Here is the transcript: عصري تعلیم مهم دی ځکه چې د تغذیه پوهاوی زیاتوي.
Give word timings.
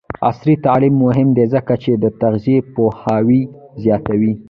عصري 0.27 0.53
تعلیم 0.65 0.95
مهم 1.05 1.27
دی 1.37 1.45
ځکه 1.53 1.73
چې 1.83 1.91
د 2.03 2.05
تغذیه 2.21 2.59
پوهاوی 2.73 3.41
زیاتوي. 3.83 4.33